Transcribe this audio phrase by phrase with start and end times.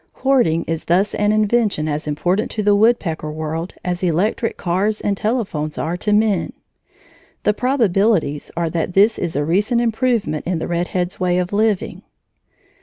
[0.13, 5.15] Hoarding is thus an invention as important to the woodpecker world as electric cars and
[5.15, 6.53] telephones are to men.
[7.43, 11.53] The probabilities are that this is a recent improvement in the red head's ways of
[11.53, 12.01] living.